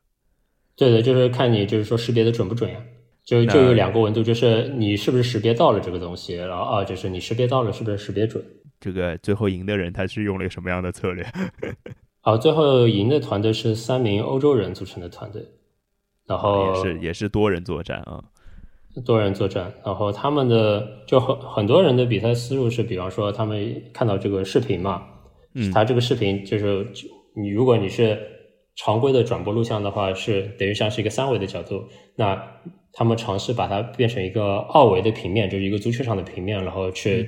[0.76, 2.80] 对的，就是看你就是说识别的准不准呀。
[3.24, 8.44] 就就有两个维度，就是你是不是识别到了这个东西，然后啊，就是你识别到了是不是识别准。
[8.82, 11.26] 这个最后赢的人他是用了一个什么样的策略？
[12.20, 15.42] 啊，最后赢的团队是三名欧洲人组成的团队，
[16.26, 18.22] 然后也是也是多人作战啊。
[19.02, 25.04] 多人作战，然后他们的就很很多人的比赛思路是，比方说他们看到这个视频嘛，
[25.56, 25.72] 嗯。
[25.72, 26.88] 他这个视频就是
[27.36, 28.20] 你如果你是
[28.76, 31.84] 常规的转播录像的话，是等于像是一个三维的角度，
[32.16, 32.42] 那
[32.94, 37.28] 他们尝试把它变成一个二维的平面，就是一个足球场的平面，然后去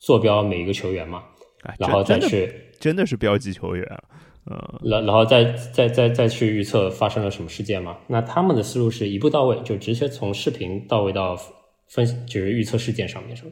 [0.00, 1.22] 坐标每一个球员嘛，
[1.62, 4.02] 哎，然后再去真的是标记球员啊，
[4.50, 7.98] 呃，然然后再再再再去预测发生了什么事件嘛？
[8.06, 11.38] 那他们的思路是一步到位，就直接从视频到位到
[11.86, 13.50] 分，就是预测事件上面是吧？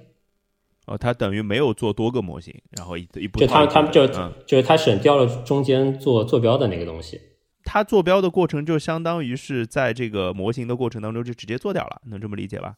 [0.86, 7.20] 哦，他等于没有做多个模型，然后一一步就他他们就、嗯，就是他省掉了中间做坐标的那个东西。
[7.64, 12.76] 他坐标的过程就相当于是在这个模型的过程当中就直接做掉了，能这么理解吧？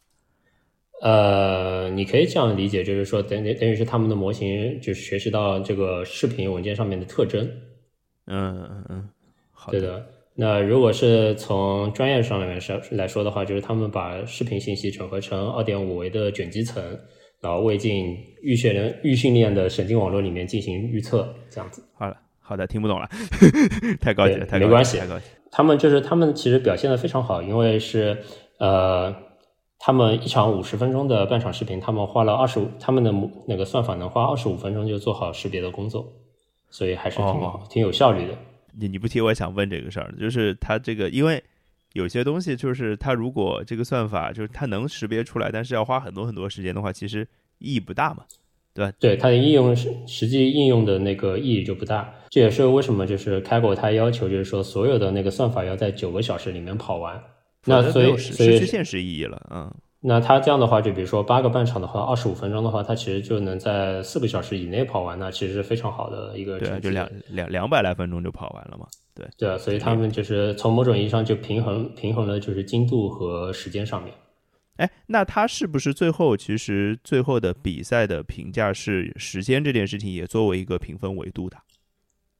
[1.02, 7.48] 呃，你可以这样理解，就是说等等等于是他们的模型就学习到这个视频文件上面的特征。
[8.28, 9.08] 嗯嗯嗯，
[9.52, 10.06] 好对的。
[10.34, 16.80] 那如果是从专业上面说来说的话，就是他们把视频信息整合成二点五维的卷积层，
[17.40, 21.82] 然后喂进预训练预训练的神经网络里面进行预测，这样子。
[21.98, 23.08] 好了，好的，听不懂了，
[24.00, 25.24] 太高级了，太高级了没关系太高级。
[25.50, 28.16] 他们就是他们其实表现的非常好，因为是
[28.58, 29.12] 呃
[29.80, 33.12] 他们一场五十分钟的半场视频，他们花了二十五，他们的
[33.48, 36.06] 那个算法能花二十五分钟就做好识别的工作，
[36.70, 38.34] 所以还是挺、哦挺有效率的。
[38.72, 41.42] 你你不提，我也想问这个事儿，就是它这个，因为
[41.94, 47.26] 有些东西就是它如果这个算法就是它能识别出来，但是要花很多很多时间的话，其实
[47.58, 48.24] 意义不大嘛。
[48.74, 48.92] 对吧？
[49.00, 57.20] 对它的应用实实际应用的那个意义就不大，这也是为什么就是开狗它要求就是说所有的那个算法要在九个小时里面跑完。
[57.64, 66.82] 那所以失去现实意义了，嗯，那他这样的话，就比如说八个半场的话，二十五分钟的话，他其实就能在四个小时以内跑完，那其实是非常好的一个成绩。
[66.82, 68.86] 就两两两百来分钟就跑完了嘛。
[69.12, 74.14] 对，对啊，所以他们就是从某种意义上就平衡平衡了就是精度和时间上面。
[74.76, 81.56] 哎，那他是不是最后其实最后的比赛的评价是时间这件事情也作为一个评分维度的？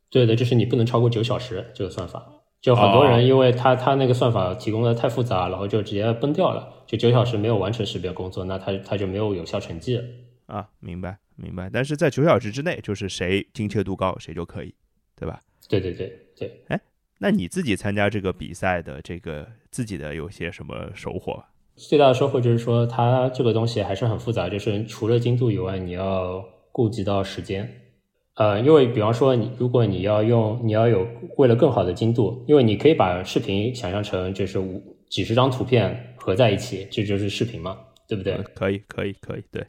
[0.08, 2.24] 对的，就是你不能超过九小时这个算法。
[2.60, 10.04] 就很多哦人因为他他那个算法提供的太复杂，然后就直接崩掉了，就九小时没有完成识别工作，那他他就没有有效成绩了。
[10.46, 11.70] 啊，明白明白。
[11.72, 14.74] 但是在九小时之内，就是谁精确度高谁就可以，
[15.14, 15.40] 对吧？
[15.68, 16.64] 对对对对。
[16.68, 16.80] 哎
[17.20, 21.48] 那你自己参加这个比赛的这个自己的有些什么收获吧？
[21.74, 27.87] 最大的收获就是说，它这个东西还是很复杂，就是除了精度以外，你要顾及到时间。
[28.38, 31.04] 呃，因为比方说你，如果你要用，你要有
[31.38, 38.34] 为了更好的精度，因为你可以把视频想象成就是五几十张图片合在一起，这就是视频嘛，对不对？
[38.34, 39.66] 嗯可以可以可以，对，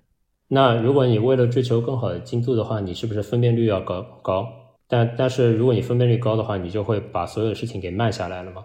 [0.48, 4.48] 那如果你为了追求更好的精度的话，你是不是分辨率要高高？
[4.88, 8.64] 但但是如果你分辨率高的话，你就会把所有的事情给慢下来了嘛？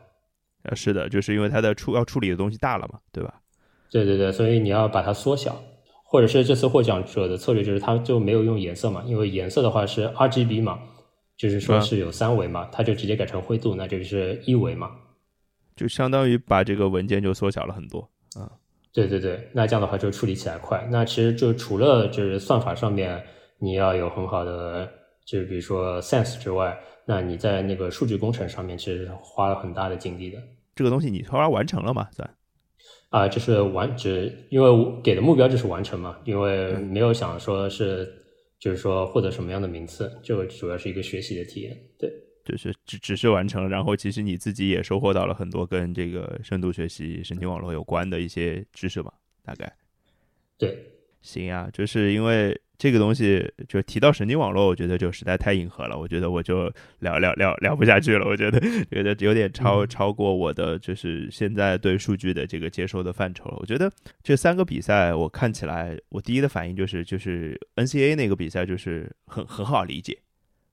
[0.64, 3.40] 呃，是的，就是因为它的处要处理的东西大了嘛，对吧？
[3.90, 5.62] 对对对，所以你要把它缩小，
[6.14, 10.78] 或者是这次获奖者的策略就是他就没有用颜色嘛，因为颜色的话是 RGB 嘛，
[11.36, 14.92] 就是说嗯是有三维嘛，他就直接改成灰度，那就是一维嘛。
[15.74, 18.48] 就相当于把这个文件就缩小了很多啊。
[18.92, 20.86] 对对对，那这样的话就处理起来快。
[20.88, 23.20] 那其实就除了就是算法上面
[23.58, 24.88] 你要有很好的，
[25.26, 30.38] 就是比如说 sense 之外，那你在那个数据工程上面其实是花了很大的精力的。
[30.76, 32.06] 这个东西你后来完成了嘛？
[32.12, 32.30] 算
[33.14, 38.12] 啊，就是完只因为我给的目标就是完成嘛，因为没有想说是
[38.58, 41.78] 就是说获得什么样的名次，就主要是一个学习的体验。
[41.96, 42.12] 对，
[42.44, 49.72] 就是只只是完成了，然后其实你自己也收获到了很多跟这个深度学习、神经网络有关的一些知识吧，大概。
[50.58, 50.76] 对，
[51.22, 58.60] 行啊，就是因为这个东西，就提到神经网络，我觉得就实在太硬核了，我觉得我就聊聊聊聊不下去了，我觉得
[58.90, 63.56] 觉得有点超嗯超过我的就是现在对数据的这个接收的范畴了。
[63.60, 63.90] 我觉得
[64.22, 70.18] 这三个比赛我看起来，我第一的反应就是就是 NCAA 那个比赛就是很很好理解，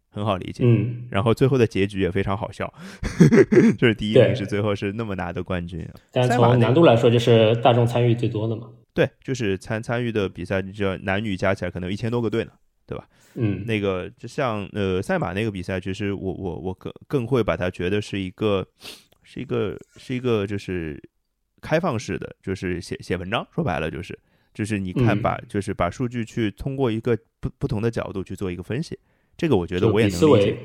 [0.10, 2.74] 很好理解，嗯，然后最后的结局也非常好笑，
[3.78, 8.68] 就是第一对名是最后是那么拿的冠军，但从难度来说，就是大众参与最多的嘛。
[8.94, 12.52] 对，就是参参与的比赛，你知道男女加起来可能有一千多个队呢。
[12.88, 18.68] 对吧嗯，那个就像呃赛马那个比赛，其实我我我更更会把它觉得是一个
[19.24, 21.02] 是一个是一个就是
[21.62, 24.18] 开放式的，就是写写文章，说白了就是
[24.54, 29.00] 就是你看嗯把、就是把数据去通过一个不不同的角度去做一个分析，
[29.38, 30.58] 这个我觉得我也能理解，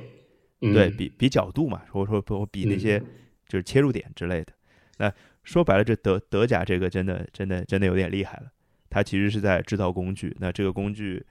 [0.63, 2.99] 嗯对比比角度嘛，或者说或比那些
[3.47, 4.53] 就是切入点之类的。
[4.99, 5.13] 那
[5.47, 8.53] 说白了，这德德甲这个真的真的真的有点厉害了。
[8.91, 11.25] 它其实是在制造工具，那这个工具，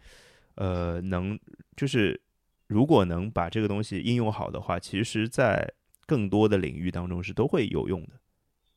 [0.56, 1.38] 呃，能
[1.76, 2.20] 就是
[2.68, 5.70] 如果能把这个东西应用好的话，其实在
[6.06, 8.14] 更多的领域当中是都会有用的，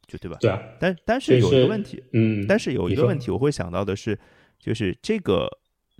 [0.08, 0.36] 就对吧？
[0.40, 4.18] 对啊，但但是有一个问题，嗯，但是有一个问题，我会想到的是，
[4.58, 5.48] 就是这个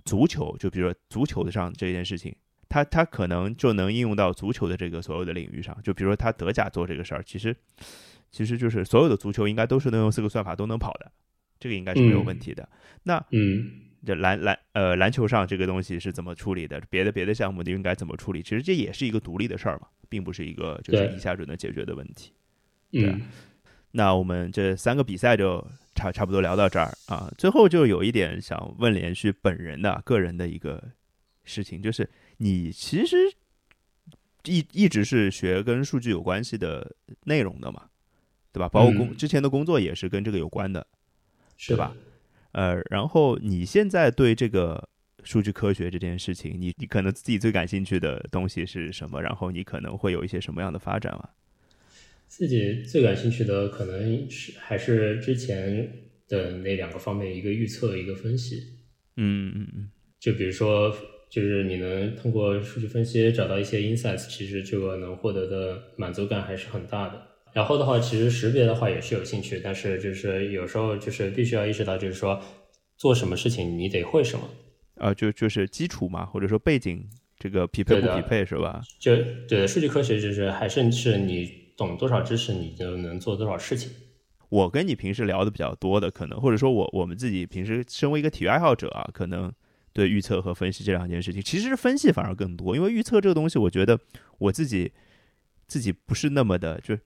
[0.03, 2.35] 足球，就比如说足球的上这件事情，
[2.67, 5.77] 它它可能就能应用到足球的这个所有的领域上。
[5.81, 7.55] 就比如说他德甲做这个事儿，其实
[8.31, 11.11] 其实就是所有的足球应该都是能用四个算法都能跑的，
[11.59, 12.67] 这个应该是没有问题的。
[13.03, 13.71] 那嗯，
[14.05, 16.81] 这篮篮呃篮球上这个东西是怎么处理的？
[16.89, 18.41] 别的别的项目你应该怎么处理？
[18.41, 22.31] 其实这也是一个独立的事儿嘛，并不是一个就是一下就能解决的问题。
[22.91, 23.15] 对
[23.91, 25.65] 那我们这三个比赛就
[25.95, 27.31] 差差不多聊到这儿啊。
[27.37, 30.91] 最后就有一点想问连续本人的个人的一个
[31.43, 32.07] 事情，就是
[32.37, 33.17] 你其实
[34.43, 37.89] 一一直是学跟数据有关系的内容的嘛，
[38.51, 38.67] 对吧？
[38.69, 40.85] 包括工、嗯之前的工作也是跟这个有关的，
[41.57, 41.95] 是对吧？
[42.51, 44.89] 呃，然后你现在对这个
[45.23, 49.21] 数据科学这件事情，你你可能自己最感兴趣的东西是什么？
[49.21, 51.29] 然后你可能会有一些什么样的发展吗？
[52.27, 55.91] 自己最感兴趣的可能是还是之前
[56.27, 58.77] 的那两个方面，一个预测，一个分析。
[59.17, 59.89] 嗯嗯嗯，
[60.19, 60.95] 就比如说，
[61.29, 67.28] 就是你能通过数据分析找到一些 insights，其实这个能获得的满足感还是很大的。
[67.51, 72.39] 然后的话，其实识别的话也是有兴趣，但是就是有时候就是必须要意识到，就是说
[72.95, 74.47] 做什么事情你得会什么。
[74.95, 77.03] 啊，就就是基础嘛，或者说背景
[77.37, 78.81] 这个匹配不匹配是吧？
[78.99, 79.15] 就
[79.47, 83.89] 对，数据科学就是还是是你懂多少知识，你就能做多少事情。
[84.49, 89.51] 我跟你平时聊的比较多的，可能或者说我我们自己平时身为一个体育爱好者啊，可能
[89.91, 93.99] 对预测和分析这两件事情，其实分析反而更多，因为预测这个东西，我觉得
[94.37, 94.91] 我自己
[95.67, 96.97] 自己不是那么的就。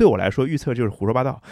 [0.00, 1.42] 对我来说，预测就是胡说八道。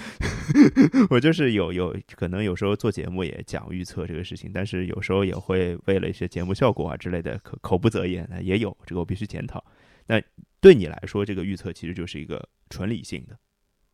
[1.10, 9.62] 我就是有有可能有时候做节目也讲预测这个事情，但是有时候也会为了一些节目效果啊之类的口口不择言，也有这个我必须检讨。
[10.06, 10.18] 那
[10.62, 13.36] 对你来说，这个预测其实就是一个纯理性的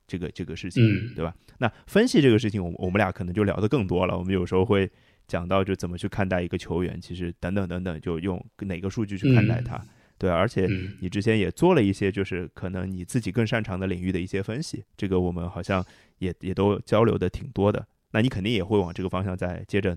[0.06, 0.84] 这个这个事情，
[1.16, 1.34] 对吧？
[1.58, 4.16] 那分析这个事情，我我们俩可能就聊得更多了。
[4.16, 4.88] 我们有时候会
[5.26, 9.84] 讲到就怎么去看待一个球员，其实等等等等，就用哪个数据去看待他。
[10.24, 10.66] 对，而且
[11.00, 15.84] 你之前也做了一些，就是可能你自己更擅长的领域的一些分析，这个我们好像
[16.16, 17.86] 也也都交流的挺多的。
[18.12, 19.94] 那你肯定也会往这个方向再接着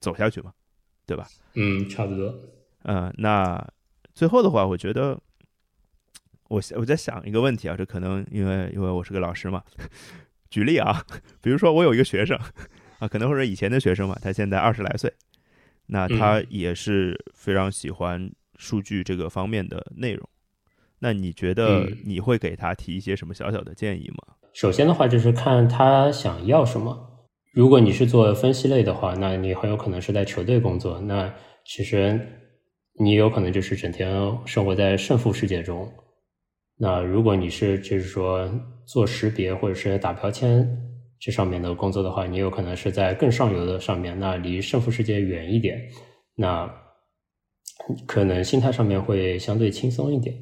[0.00, 0.50] 走下去嘛，
[1.04, 1.28] 对吧？
[1.56, 2.34] 嗯，差不多。
[2.84, 3.62] 嗯，那
[4.14, 5.20] 最后的话，我觉得
[6.48, 9.62] 我我在想一个问题啊，这可能因为因为我是个老师嘛，
[10.48, 11.04] 举例啊，
[11.42, 12.40] 比如说我有一个学生
[12.98, 15.12] 啊，可能或者以前的学生嘛，他现在二十来岁，
[15.88, 18.32] 那他也是非常喜欢。
[18.58, 20.28] 数据这个方面的内容，
[20.98, 24.34] 那你觉得你会给他提一些什么小小的建议吗？
[24.52, 27.26] 首先的话，就是看他想要什么。
[27.52, 31.32] 如果你是做分析类的话，那你很有可能是在球队工作，那
[31.64, 32.18] 其实
[32.98, 34.10] 你有可能就是整天
[34.44, 35.90] 生活在胜负世界中。
[36.78, 38.50] 那如果你是就是说
[38.86, 40.66] 做识别或者是打标签
[41.18, 45.80] 这上面的工作的话，你有可能是在更上游的上面，那离胜负世界远一点。
[46.34, 46.70] 那
[48.06, 50.34] 可能心态上面会相对轻松一点。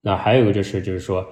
[0.00, 1.26] 那还有一个就是，就是说，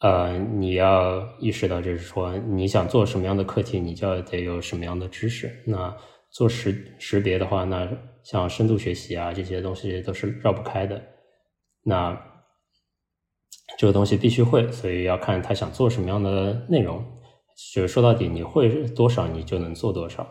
[0.00, 5.50] 呃，你要意识到，就是说，你想做什么样的课题，你就要得有什么样的知识。
[5.66, 5.96] 那
[6.30, 7.88] 做识识别的话，那
[8.22, 11.00] 像深度学习啊这些东西都是绕不开的。
[11.82, 12.16] 那
[13.78, 17.04] 这个东西必须会，所以要看他想做什么样的内容。
[17.72, 20.28] 就是说到底，你会多少，你就能做多少。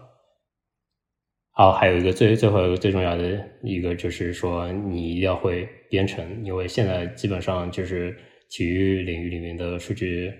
[1.57, 8.15] 好，还有一个最最后一个最重要的一个就是说，你一定要会编程，因为现在基本上就是
[8.47, 10.31] 体育领域里面的数据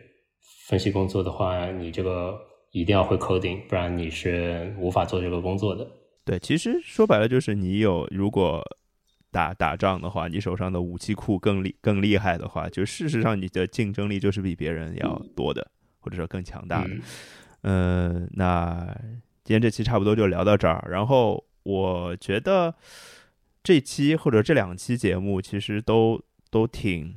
[0.67, 2.37] 分析工作的话，你这个
[2.71, 5.87] 一定要会 coding，不然你是无法做这个工作的。
[6.23, 8.63] 对，其实说白了就是你有如果
[9.31, 15.67] 打打仗的话，你手上的武器库更厉更厉害的话，就事实上你的竞争力就是比别人要多的，
[15.99, 16.91] 或者说更强大的。
[17.63, 18.95] 嗯，那。
[19.47, 22.75] 今天这期差不多就聊到这儿，然后我觉得
[23.63, 26.21] 这期或者这两期节目其实都
[26.51, 27.15] 都挺，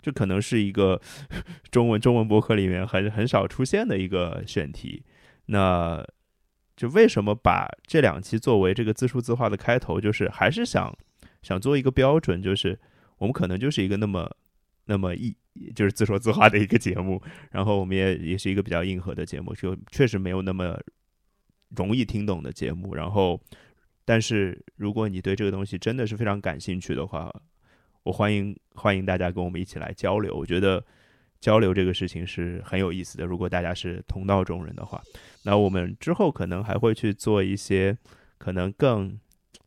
[0.00, 1.00] 这可能是一个
[1.72, 5.02] 中文中文博客里面很很少出现的一个选题。
[5.46, 6.06] 那
[6.76, 10.00] 就为什么把这两期作为这个自说自话的开头？
[10.00, 10.96] 就是还是想
[11.42, 12.78] 想做一个标准，就是
[13.18, 14.30] 我们可能就是一个那么
[14.84, 15.36] 那么一
[15.74, 17.20] 就是自说自话的一个节目，
[17.50, 20.78] 然后我们也也是一个比较硬核的节目，就确实没有那么。
[21.76, 23.40] 容易听懂的节目，然后，
[24.04, 27.32] 但是如果你对这个东西真的是非常感兴趣的话，
[28.02, 30.34] 我欢迎欢迎大家跟我们一起来交流。
[30.36, 30.84] 我觉得
[31.40, 33.24] 交流这个事情是很有意思的。
[33.24, 35.02] 如果大家是同道中人的话，
[35.44, 37.96] 那我们之后可能还会去做一些
[38.38, 39.18] 可能更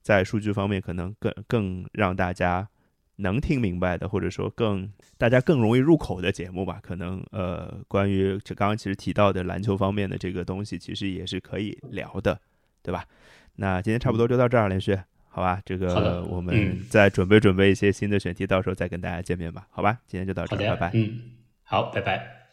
[0.01, 2.69] 在数据方面可能更更让大家。
[3.17, 12.39] 能听明白的，或者说更大家更容易入口的节目吧，可能呃，关于这刚刚其实提到的篮球方面的这个东西，其实也是可以聊的，
[12.83, 13.05] 对吧？
[13.55, 14.97] 那今天差不多就到这儿，连续，
[15.29, 15.61] 好吧？
[15.65, 19.99] 这个我们再准备准备一些新的选题，到时候再跟大家见面吧，好吧？
[20.07, 20.91] 今天就到这儿，拜拜。
[20.93, 21.19] 嗯，
[21.63, 22.44] 好，拜拜。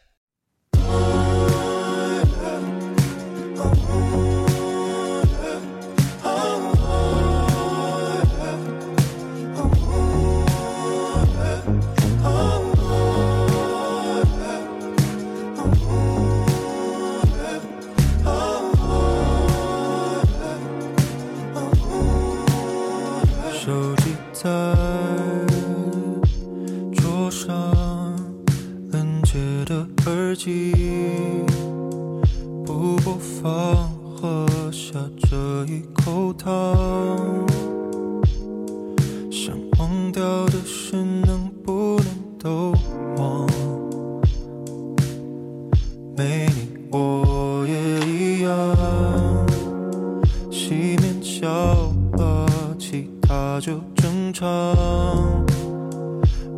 [51.43, 52.45] 笑吧，
[52.79, 54.47] 其他就正常。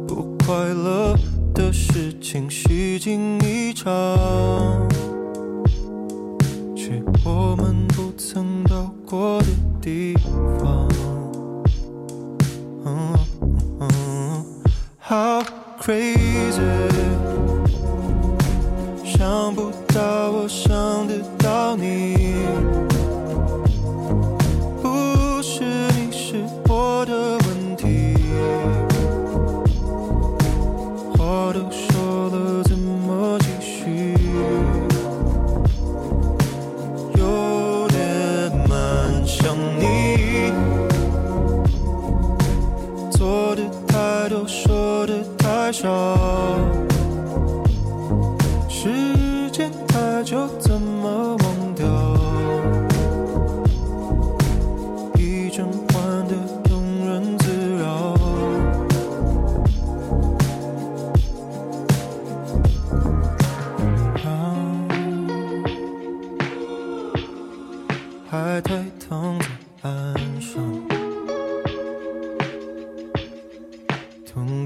[0.08, 1.16] 不快乐
[1.56, 3.90] 的事情虚惊一场，
[6.76, 9.48] 去我们不曾到过的
[9.82, 10.14] 地
[10.60, 10.88] 方。
[15.00, 15.42] How
[15.82, 17.14] crazy。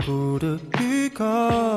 [0.04, 1.69] 부르기가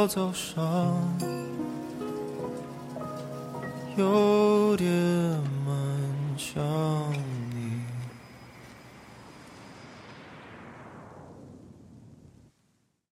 [0.00, 0.94] 我走上。